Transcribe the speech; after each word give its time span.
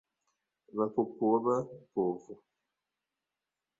La 0.79 0.87
popola 0.95 1.59
povo. 1.99 2.39